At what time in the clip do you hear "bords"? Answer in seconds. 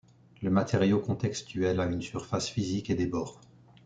3.05-3.39